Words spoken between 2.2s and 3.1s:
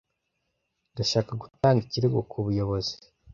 kubuyobozi.